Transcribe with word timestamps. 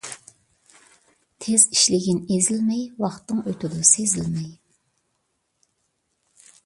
تېز 1.47 1.65
ئىشلىگىن 1.75 2.21
ئېزىلمەي، 2.35 2.81
ۋاقتىڭ 3.03 3.43
ئۆتىدۇ 3.53 3.83
سېزىلمەي. 3.91 4.51